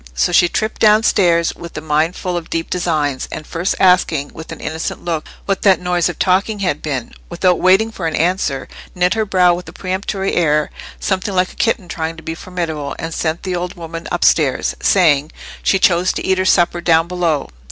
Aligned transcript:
So 0.15 0.31
she 0.31 0.49
tripped 0.49 0.81
down 0.81 1.03
stairs 1.03 1.53
with 1.53 1.77
a 1.77 1.79
mind 1.79 2.15
full 2.15 2.35
of 2.35 2.49
deep 2.49 2.71
designs, 2.71 3.27
and 3.31 3.45
first 3.45 3.75
asking 3.79 4.29
with 4.33 4.51
an 4.51 4.59
innocent 4.59 5.05
look 5.05 5.27
what 5.45 5.61
that 5.61 5.79
noise 5.79 6.09
of 6.09 6.17
talking 6.17 6.57
had 6.57 6.81
been, 6.81 7.13
without 7.29 7.59
waiting 7.59 7.91
for 7.91 8.07
an 8.07 8.15
answer, 8.15 8.67
knit 8.95 9.13
her 9.13 9.25
brow 9.25 9.53
with 9.53 9.69
a 9.69 9.73
peremptory 9.73 10.33
air, 10.33 10.71
something 10.99 11.35
like 11.35 11.53
a 11.53 11.55
kitten 11.55 11.87
trying 11.87 12.17
to 12.17 12.23
be 12.23 12.33
formidable, 12.33 12.95
and 12.97 13.13
sent 13.13 13.43
the 13.43 13.55
old 13.55 13.75
woman 13.75 14.07
upstairs; 14.11 14.73
saying, 14.81 15.31
she 15.61 15.77
chose 15.77 16.11
to 16.13 16.25
eat 16.25 16.39
her 16.39 16.45
supper 16.45 16.81
down 16.81 17.07
below. 17.07 17.49